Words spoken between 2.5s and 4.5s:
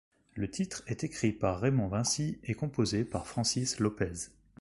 composé par Francis Lopez.